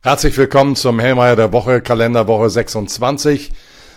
[0.00, 3.50] Herzlich willkommen zum Hellmeier der Woche, Kalenderwoche 26.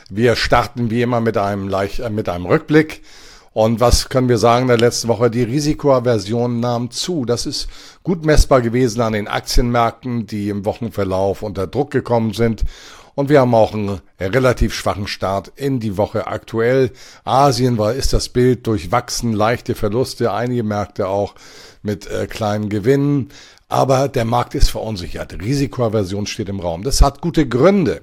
[0.09, 3.04] Wir starten wie immer mit einem, leicht, äh, mit einem Rückblick.
[3.54, 5.29] Und was können wir sagen in der letzten Woche?
[5.29, 7.25] Die Risikoaversion nahm zu.
[7.25, 7.68] Das ist
[8.02, 12.63] gut messbar gewesen an den Aktienmärkten, die im Wochenverlauf unter Druck gekommen sind.
[13.13, 16.91] Und wir haben auch einen relativ schwachen Start in die Woche aktuell.
[17.25, 21.36] Asien war, ist das Bild durchwachsen, leichte Verluste, einige Märkte auch
[21.83, 23.29] mit äh, kleinen Gewinnen
[23.71, 25.34] aber der Markt ist verunsichert.
[25.41, 26.84] Risikoaversion steht im Raum.
[26.84, 28.02] Das hat gute Gründe.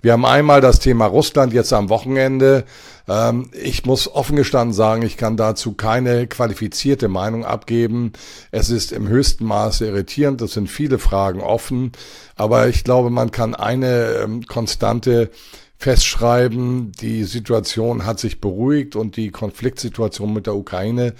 [0.00, 2.64] Wir haben einmal das Thema Russland jetzt am Wochenende.
[3.08, 8.12] Ähm, ich muss offen gestanden sagen, ich kann dazu keine qualifizierte Meinung abgeben.
[8.52, 10.40] Es ist im höchsten Maße irritierend.
[10.40, 11.90] Es sind viele Fragen offen.
[12.36, 15.30] Aber ich glaube, man kann eine ähm, Konstante
[15.78, 16.92] festschreiben.
[16.92, 21.14] Die Situation hat sich beruhigt und die Konfliktsituation mit der Ukraine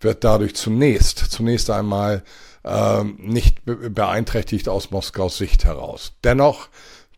[0.00, 2.22] wird dadurch zunächst, zunächst einmal
[2.64, 6.12] ähm, nicht beeinträchtigt aus Moskaus Sicht heraus.
[6.24, 6.68] Dennoch,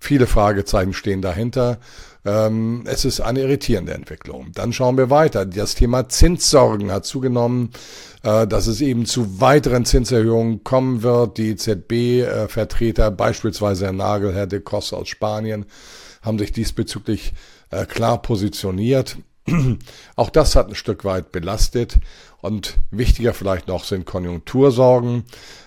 [0.01, 1.79] viele Fragezeichen stehen dahinter.
[2.25, 4.51] Ähm, es ist eine irritierende Entwicklung.
[4.53, 5.47] Dann schauen wir weiter.
[5.47, 7.71] Das Thema Zinssorgen hat zugenommen,
[8.25, 11.39] äh, dass es eben zu weiteren Zinserhöhungen kommen wird.
[11.39, 15.67] Die EZB-Vertreter, beispielsweise Herr Nagel, Herr de Kos aus Spanien,
[16.23, 17.33] haben sich diesbezüglich
[17.71, 19.17] äh, klar positioniert.
[20.17, 21.99] Auch das hat ein Stück weit belastet.
[22.41, 25.25] Und wichtiger vielleicht noch sind Konjunktursorgen.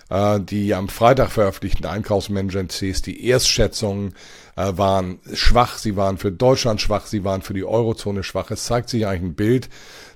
[0.08, 4.14] Äh, die am Freitag veröffentlichten Einkaufsmanager-Cs, die Erstschätzungen
[4.56, 5.78] äh, waren schwach.
[5.78, 7.06] Sie waren für Deutschland schwach.
[7.06, 8.50] Sie waren für die Eurozone schwach.
[8.50, 9.68] Es zeigt sich eigentlich ein Bild,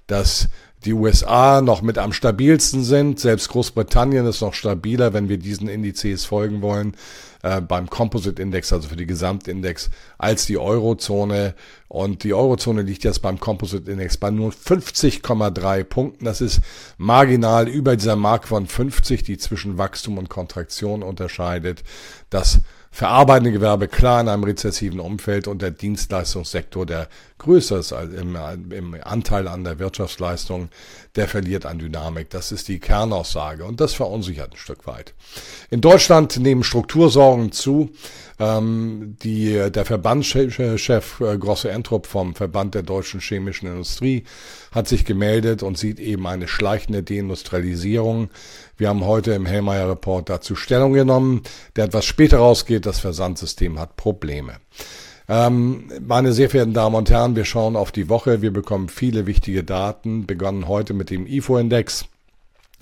[0.06, 0.48] dass
[0.84, 3.18] die USA noch mit am stabilsten sind.
[3.18, 6.96] Selbst Großbritannien ist noch stabiler, wenn wir diesen Indizes folgen wollen,
[7.42, 11.54] äh, beim Composite Index, also für die Gesamtindex, als die Eurozone.
[11.88, 16.24] Und die Eurozone liegt jetzt beim Composite Index bei nur 50,3 Punkten.
[16.24, 16.60] Das ist
[16.98, 21.82] marginal über dieser Marke von 50, die zwischen Wachstum und Kontraktion unterscheidet.
[22.30, 22.60] Das
[22.94, 28.36] verarbeitende Gewerbe klar in einem rezessiven Umfeld und der Dienstleistungssektor, der größer ist im,
[28.70, 30.68] im Anteil an der Wirtschaftsleistung,
[31.16, 32.30] der verliert an Dynamik.
[32.30, 35.12] Das ist die Kernaussage und das verunsichert ein Stück weit.
[35.70, 37.90] In Deutschland nehmen Struktursorgen zu.
[38.40, 44.24] Ähm, die, der Verbandschef äh, Grosse Entrup vom Verband der deutschen chemischen Industrie
[44.72, 48.30] hat sich gemeldet und sieht eben eine schleichende Deindustrialisierung.
[48.76, 51.42] Wir haben heute im Hellmeier Report dazu Stellung genommen,
[51.76, 52.86] der etwas später rausgeht.
[52.86, 54.54] Das Versandsystem hat Probleme.
[55.28, 58.42] Ähm, meine sehr verehrten Damen und Herren, wir schauen auf die Woche.
[58.42, 60.26] Wir bekommen viele wichtige Daten.
[60.26, 62.06] Begonnen heute mit dem IFO-Index.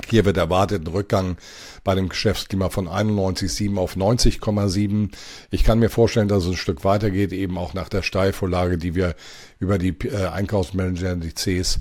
[0.08, 1.36] Hier wird erwartet ein Rückgang
[1.84, 5.10] bei dem Geschäftsklima von 91,7 auf 90,7.
[5.50, 8.94] Ich kann mir vorstellen, dass es ein Stück weitergeht, eben auch nach der Steilvorlage, die
[8.94, 9.14] wir
[9.58, 11.78] über die äh, Einkaufsmanager-Indizes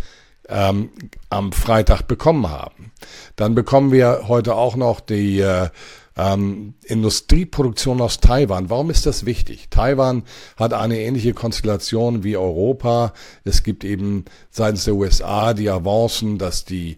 [0.50, 0.90] ähm,
[1.30, 2.92] am Freitag bekommen haben.
[3.36, 5.70] Dann bekommen wir heute auch noch die äh,
[6.18, 8.70] ähm, Industrieproduktion aus Taiwan.
[8.70, 9.70] Warum ist das wichtig?
[9.70, 10.24] Taiwan
[10.58, 13.14] hat eine ähnliche Konstellation wie Europa.
[13.44, 16.98] Es gibt eben seitens der USA die Avancen, dass die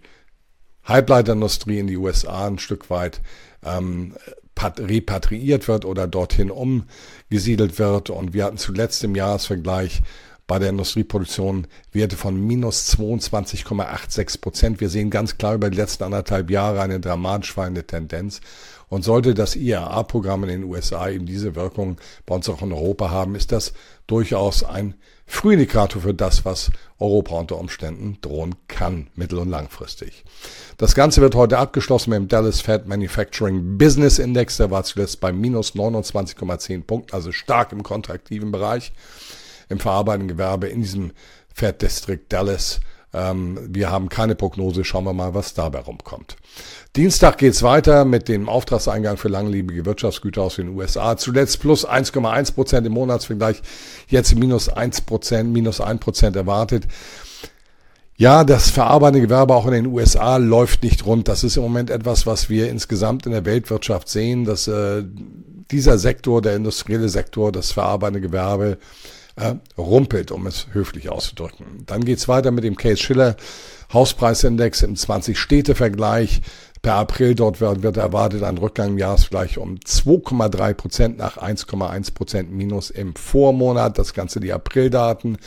[0.84, 3.22] Halbleiterindustrie in die USA ein Stück weit
[3.66, 4.16] ähm,
[4.62, 8.10] repatriiert wird oder dorthin umgesiedelt wird.
[8.10, 10.02] Und wir hatten zuletzt im Jahresvergleich
[10.48, 14.82] bei der Industrieproduktion Werte von minus 22,86 Prozent.
[14.82, 18.42] Wir sehen ganz klar über die letzten anderthalb Jahre eine dramatisch fallende Tendenz.
[18.90, 23.10] Und sollte das IRA-Programm in den USA eben diese Wirkung bei uns auch in Europa
[23.10, 23.74] haben, ist das
[24.06, 24.96] durchaus ein
[25.26, 30.26] Frühindikator für das, was Europa unter Umständen drohen kann, mittel- und langfristig.
[30.78, 34.58] Das Ganze wird heute abgeschlossen mit dem Dallas Fed Manufacturing Business Index.
[34.58, 38.92] Der war zuletzt bei minus 29,10 Punkten, also stark im kontraktiven Bereich
[39.70, 41.12] im verarbeitenden Gewerbe in diesem
[41.54, 42.80] Fed District Dallas.
[43.14, 44.84] Ähm, wir haben keine Prognose.
[44.84, 46.36] Schauen wir mal, was dabei rumkommt.
[46.96, 51.16] Dienstag geht's weiter mit dem Auftragseingang für langlebige Wirtschaftsgüter aus den USA.
[51.18, 53.62] Zuletzt plus 1,1 Prozent im Monatsvergleich,
[54.08, 56.88] jetzt minus 1 Prozent, minus 1 Prozent erwartet.
[58.16, 61.28] Ja, das verarbeitende Gewerbe auch in den USA läuft nicht rund.
[61.28, 65.04] Das ist im Moment etwas, was wir insgesamt in der Weltwirtschaft sehen, dass äh,
[65.72, 68.78] dieser Sektor, der industrielle Sektor, das verarbeitende Gewerbe
[69.36, 71.84] äh, rumpelt, um es höflich auszudrücken.
[71.86, 73.36] Dann geht's weiter mit dem Case Schiller
[73.92, 76.42] Hauspreisindex im 20-Städte-Vergleich
[76.82, 77.36] per April.
[77.36, 82.90] Dort wird, wird erwartet ein Rückgang im Jahresvergleich um 2,3 Prozent nach 1,1 Prozent Minus
[82.90, 83.98] im Vormonat.
[83.98, 85.38] Das Ganze die Aprildaten.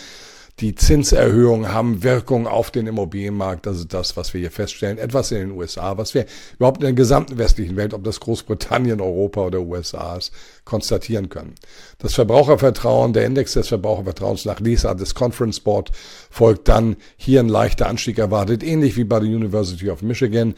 [0.60, 3.66] Die Zinserhöhungen haben Wirkung auf den Immobilienmarkt.
[3.66, 4.96] Das ist das, was wir hier feststellen.
[4.96, 6.24] Etwas in den USA, was wir
[6.56, 10.32] überhaupt in der gesamten westlichen Welt, ob das Großbritannien, Europa oder USA ist,
[10.64, 11.56] konstatieren können.
[11.98, 15.92] Das Verbrauchervertrauen, der Index des Verbrauchervertrauens nach Lisa des Conference Board
[16.30, 20.54] folgt dann hier ein leichter Anstieg erwartet, ähnlich wie bei der University of Michigan.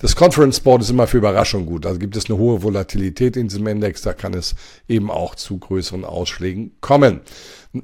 [0.00, 1.84] Das Conference Board ist immer für Überraschung gut.
[1.84, 4.00] Da gibt es eine hohe Volatilität in diesem Index.
[4.00, 4.54] Da kann es
[4.88, 7.20] eben auch zu größeren Ausschlägen kommen.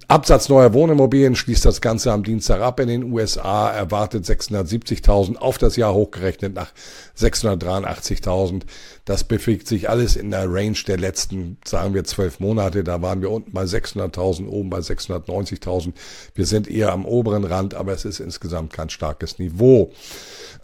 [0.09, 5.59] Absatz neuer Wohnimmobilien schließt das Ganze am Dienstag ab in den USA, erwartet 670.000 auf
[5.59, 6.73] das Jahr hochgerechnet nach
[7.17, 8.63] 683.000.
[9.05, 12.83] Das bewegt sich alles in der Range der letzten, sagen wir, zwölf Monate.
[12.83, 15.93] Da waren wir unten bei 600.000, oben bei 690.000.
[16.35, 19.93] Wir sind eher am oberen Rand, aber es ist insgesamt kein starkes Niveau.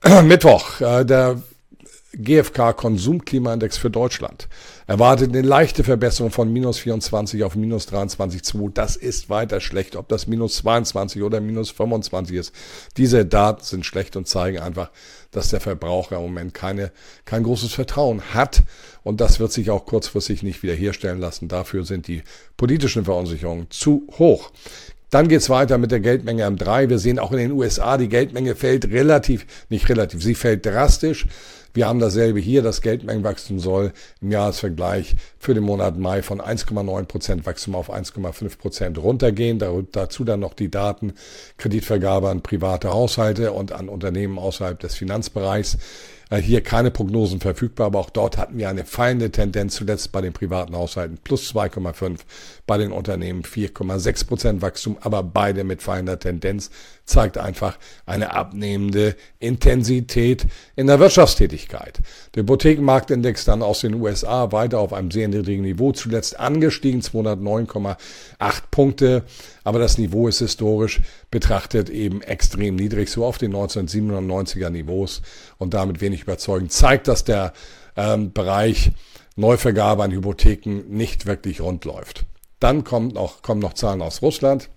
[0.24, 1.40] Mittwoch, äh, der
[2.22, 4.48] GfK Konsumklimaindex für Deutschland
[4.86, 8.70] erwartet eine leichte Verbesserung von minus 24 auf minus 23,2.
[8.72, 12.54] Das ist weiter schlecht, ob das minus 22 oder minus 25 ist.
[12.96, 14.90] Diese Daten sind schlecht und zeigen einfach,
[15.30, 16.92] dass der Verbraucher im Moment keine,
[17.24, 18.62] kein großes Vertrauen hat.
[19.02, 21.48] Und das wird sich auch kurzfristig nicht wiederherstellen lassen.
[21.48, 22.22] Dafür sind die
[22.56, 24.50] politischen Verunsicherungen zu hoch.
[25.12, 26.88] Dann geht's weiter mit der Geldmenge M3.
[26.88, 31.26] Wir sehen auch in den USA, die Geldmenge fällt relativ, nicht relativ, sie fällt drastisch.
[31.74, 32.62] Wir haben dasselbe hier.
[32.62, 38.58] Das Geldmengenwachstum soll im Jahresvergleich für den Monat Mai von 1,9 Prozent Wachstum auf 1,5
[38.58, 39.58] Prozent runtergehen.
[39.92, 41.14] Dazu dann noch die Daten
[41.56, 45.78] Kreditvergabe an private Haushalte und an Unternehmen außerhalb des Finanzbereichs.
[46.32, 50.22] Äh, hier keine Prognosen verfügbar, aber auch dort hatten wir eine fallende Tendenz, zuletzt bei
[50.22, 51.18] den privaten Haushalten.
[51.22, 52.20] Plus 2,5,
[52.66, 56.70] bei den Unternehmen 4,6 Prozent Wachstum, aber beide mit fallender Tendenz,
[57.04, 60.46] zeigt einfach eine abnehmende Intensität
[60.76, 62.00] in der Wirtschaftstätigkeit.
[62.34, 67.96] Der Hypothekenmarktindex dann aus den USA weiter auf einem sehr niedrigen Niveau, zuletzt angestiegen, 209,8
[68.70, 69.24] Punkte,
[69.64, 71.00] aber das Niveau ist historisch
[71.30, 75.22] betrachtet eben extrem niedrig, so auf den 1997er Niveaus
[75.58, 77.52] und damit wenig überzeugend, zeigt, dass der
[77.96, 78.92] ähm, Bereich
[79.36, 82.24] Neuvergabe an Hypotheken nicht wirklich rund läuft.
[82.60, 84.68] Dann kommt noch, kommen noch Zahlen aus Russland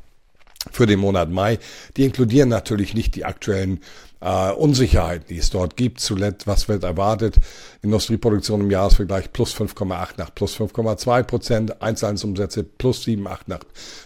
[0.72, 1.60] für den Monat Mai.
[1.98, 3.82] Die inkludieren natürlich nicht die aktuellen
[4.22, 6.00] äh, Unsicherheiten, die es dort gibt.
[6.00, 7.36] Zuletzt, was wird erwartet?
[7.84, 13.60] Industrieproduktion im Jahresvergleich plus 5,8 nach plus 5,2 Prozent, Einzelhandelsumsätze plus 7,8 nach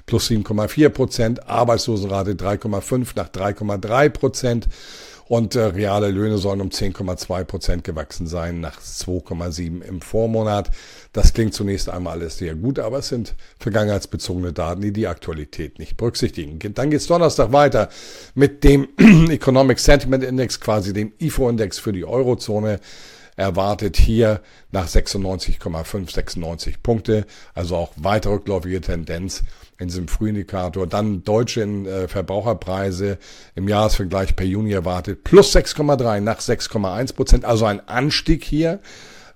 [0.06, 4.68] plus 7,4 Prozent, Arbeitslosenrate 3,5 nach 3,3 Prozent
[5.30, 10.72] und äh, reale Löhne sollen um 10,2 Prozent gewachsen sein nach 2,7 im Vormonat.
[11.14, 15.78] Das klingt zunächst einmal alles sehr gut, aber es sind vergangenheitsbezogene Daten, die die Aktualität
[15.78, 16.58] nicht berücksichtigen.
[16.74, 17.90] Dann geht es Donnerstag weiter
[18.34, 18.88] mit dem
[19.30, 22.80] Economic Sentiment Index, quasi dem IFO-Index für die Eurozone
[23.40, 24.42] erwartet hier
[24.72, 27.26] nach 96,5, 96 Punkte,
[27.56, 29.44] also auch weiter rückläufige Tendenz
[29.78, 30.86] in diesem Frühindikator.
[30.88, 33.18] Dann deutsche äh, Verbraucherpreise
[33.56, 38.80] im Jahresvergleich per Juni erwartet plus 6,3 nach 6,1 Prozent, also ein Anstieg hier.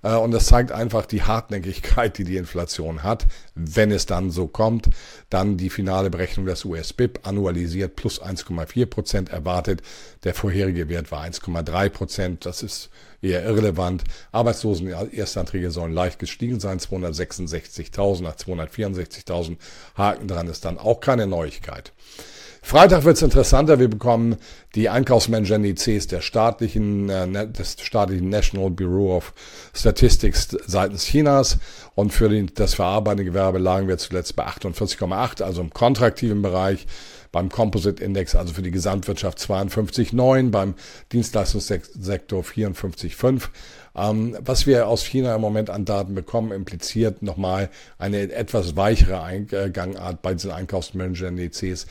[0.04, 3.26] Äh, und das zeigt einfach die Hartnäckigkeit, die die Inflation hat.
[3.56, 4.90] Wenn es dann so kommt,
[5.30, 9.82] dann die finale Berechnung des US-BIP annualisiert plus 1,4 Prozent erwartet.
[10.22, 12.46] Der vorherige Wert war 1,3 Prozent.
[12.46, 12.90] Das ist
[13.22, 14.04] eher irrelevant.
[14.30, 19.56] Arbeitslosen Erstanträge sollen leicht gestiegen sein, 266.000 nach 264.000.
[19.96, 21.92] Haken dran ist dann auch keine Neuigkeit.
[22.64, 23.78] Freitag wird es interessanter.
[23.78, 24.36] Wir bekommen
[24.74, 29.32] die Einkaufsmanager-Indizes der staatlichen, äh, ne, des staatlichen National Bureau of
[29.72, 31.58] Statistics seitens Chinas.
[31.94, 36.86] Und für den, das verarbeitende Gewerbe lagen wir zuletzt bei 48,8, also im kontraktiven Bereich.
[37.30, 40.74] Beim Composite Index, also für die Gesamtwirtschaft 52,9, beim
[41.10, 43.48] Dienstleistungssektor 54,5.
[43.96, 49.22] Ähm, was wir aus China im Moment an Daten bekommen, impliziert nochmal eine etwas weichere
[49.22, 51.86] Eingangart bei diesen Einkaufsmanager-Indizes.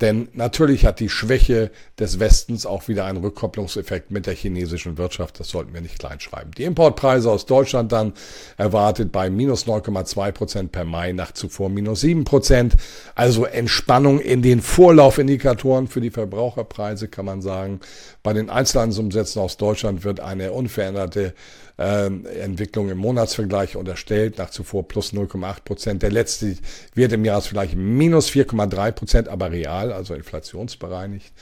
[0.00, 5.40] Denn natürlich hat die Schwäche des Westens auch wieder einen Rückkopplungseffekt mit der chinesischen Wirtschaft.
[5.40, 6.52] Das sollten wir nicht kleinschreiben.
[6.52, 8.12] Die Importpreise aus Deutschland dann
[8.56, 12.76] erwartet bei minus 9,2 Prozent per Mai nach zuvor minus 7 Prozent.
[13.14, 17.80] Also Entspannung in den Vorlaufindikatoren für die Verbraucherpreise kann man sagen.
[18.22, 21.34] Bei den Einzelhandelsumsätzen aus Deutschland wird eine unveränderte
[21.78, 26.02] äh, Entwicklung im Monatsvergleich unterstellt, nach zuvor plus 0,8 Prozent.
[26.02, 26.56] Der letzte
[26.94, 31.32] wird im Jahresvergleich minus 4,3 Prozent, aber real, also inflationsbereinigt.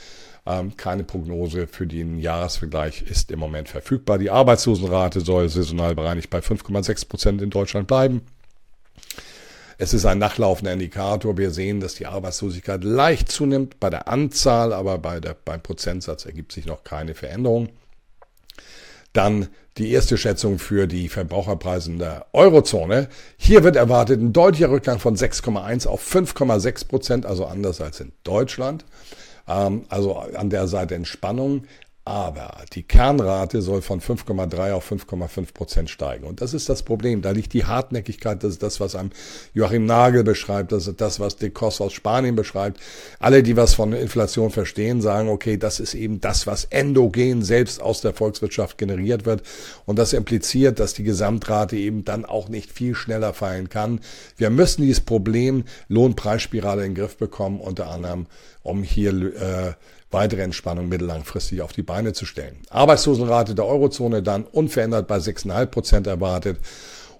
[0.47, 4.19] Ähm, keine Prognose für den Jahresvergleich ist im Moment verfügbar.
[4.19, 8.21] Die Arbeitslosenrate soll saisonal bereinigt bei 5,6 Prozent in Deutschland bleiben.
[9.77, 11.37] Es ist ein nachlaufender Indikator.
[11.37, 16.25] Wir sehen, dass die Arbeitslosigkeit leicht zunimmt bei der Anzahl, aber bei der, beim Prozentsatz
[16.25, 17.69] ergibt sich noch keine Veränderung.
[19.11, 19.47] Dann
[19.77, 23.09] die erste Schätzung für die Verbraucherpreise in der Eurozone.
[23.35, 28.13] Hier wird erwartet ein deutlicher Rückgang von 6,1 auf 5,6 Prozent, also anders als in
[28.23, 28.85] Deutschland.
[29.47, 31.63] Ähm, also an der Seite Entspannung.
[32.07, 36.27] Aber die Kernrate soll von 5,3 auf 5,5 Prozent steigen.
[36.27, 37.23] Und das ist das Problem.
[37.23, 38.43] Da liegt die Hartnäckigkeit.
[38.43, 39.09] Das ist das, was einem
[39.55, 40.71] Joachim Nagel beschreibt.
[40.71, 42.79] Das ist das, was De Kos aus Spanien beschreibt.
[43.17, 47.81] Alle, die was von Inflation verstehen, sagen, okay, das ist eben das, was endogen selbst
[47.81, 49.41] aus der Volkswirtschaft generiert wird.
[49.87, 53.99] Und das impliziert, dass die Gesamtrate eben dann auch nicht viel schneller fallen kann.
[54.37, 58.27] Wir müssen dieses Problem Lohnpreisspirale in den Griff bekommen, unter anderem,
[58.61, 59.73] um hier äh,
[60.15, 62.55] weitere Entspannung mittellangfristig auf die Beine zu stellen.
[62.69, 66.57] Arbeitslosenrate der Eurozone dann unverändert bei 6,5 Prozent erwartet.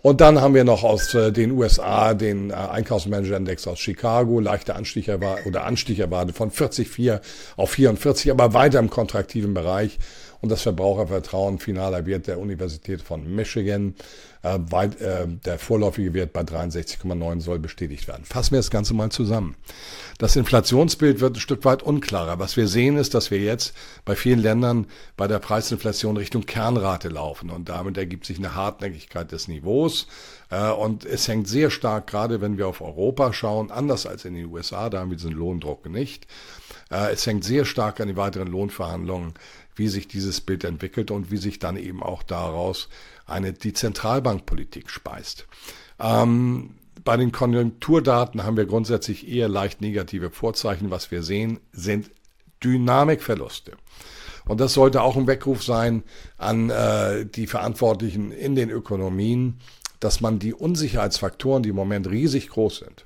[0.02, 4.76] Und dann haben wir noch aus äh, den USA den äh, Einkaufsmanager-Index aus Chicago, leichter
[4.76, 5.10] Anstieg
[5.46, 7.22] oder Anstieg erwartet von 40,4
[7.58, 9.98] auf 44, aber weiter im kontraktiven Bereich
[10.46, 13.96] und das Verbrauchervertrauen finaler Wert der Universität von Michigan.
[14.44, 18.26] Äh, weit, äh, der vorläufige Wert bei 63,9 soll bestätigt werden.
[18.26, 19.56] Fassen wir das Ganze mal zusammen.
[20.20, 22.38] Das Inflationsbild wird ein Stück weit unklarer.
[22.38, 23.74] Was wir sehen ist, dass wir jetzt
[24.06, 24.86] bei vielen Ländern
[25.18, 30.06] bei der Preisinflation Richtung Kernrate laufen und damit ergibt sich eine Hartnäckigkeit des Niveaus.
[30.52, 34.36] Äh, und es hängt sehr stark, gerade wenn wir auf Europa schauen, anders als in
[34.36, 36.28] den USA, da haben wir diesen Lohndruck nicht.
[36.92, 39.34] Äh, es hängt sehr stark an die weiteren Lohnverhandlungen
[39.76, 42.90] wie sich dieses Bild entwickelt und wie sich dann eben auch daraus
[43.26, 45.48] eine die Zentralbankpolitik speist.
[46.00, 50.92] Ähm, bei den Konjunkturdaten haben wir grundsätzlich eher leicht negative Vorzeichen.
[50.92, 52.10] Was wir sehen, sind
[52.64, 53.74] Dynamikverluste.
[54.48, 56.04] Und das sollte auch ein Weckruf sein
[56.38, 59.60] an äh, die Verantwortlichen in den Ökonomien,
[60.00, 63.06] dass man die Unsicherheitsfaktoren, die im Moment riesig groß sind,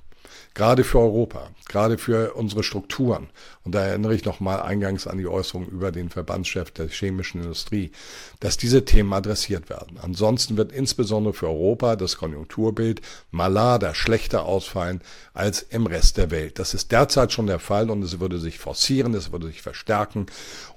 [0.53, 3.29] gerade für Europa, gerade für unsere Strukturen.
[3.63, 7.91] Und da erinnere ich nochmal eingangs an die Äußerung über den Verbandschef der chemischen Industrie,
[8.39, 9.98] dass diese Themen adressiert werden.
[10.01, 13.01] Ansonsten wird insbesondere für Europa das Konjunkturbild
[13.32, 15.01] malader, schlechter ausfallen
[15.34, 16.60] als im Rest der Welt.
[16.60, 20.25] Das ist derzeit schon der Fall und es würde sich forcieren, es würde sich verstärken.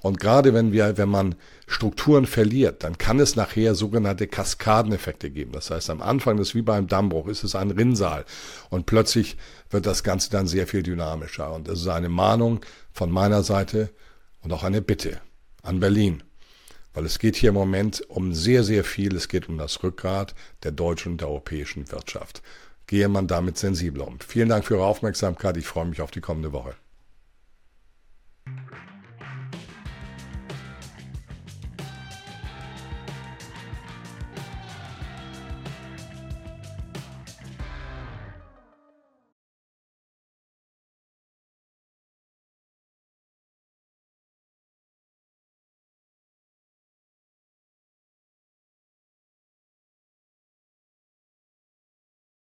[0.01, 1.35] Und gerade wenn wir, wenn man
[1.67, 5.53] Strukturen verliert, dann kann es nachher sogenannte Kaskadeneffekte geben.
[5.53, 8.25] Das heißt, am Anfang ist wie beim Dammbruch, ist es ein Rinnsal
[8.69, 9.37] und plötzlich
[9.69, 11.53] wird das Ganze dann sehr viel dynamischer.
[11.53, 12.59] Und es ist eine Mahnung
[12.91, 13.89] von meiner Seite
[14.41, 15.21] und auch eine Bitte
[15.61, 16.23] an Berlin.
[16.93, 19.15] Weil es geht hier im Moment um sehr, sehr viel.
[19.15, 22.43] Es geht um das Rückgrat der deutschen und der europäischen Wirtschaft.
[22.85, 24.19] Gehe man damit sensibel um.
[24.19, 25.57] Vielen Dank für Ihre Aufmerksamkeit.
[25.57, 26.75] Ich freue mich auf die kommende Woche.